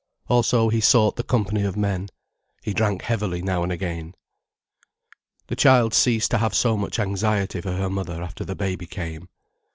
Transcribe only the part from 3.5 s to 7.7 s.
and again. The child ceased to have so much anxiety